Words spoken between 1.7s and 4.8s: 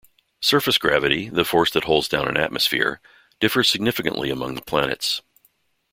holds down an atmosphere, differs significantly among the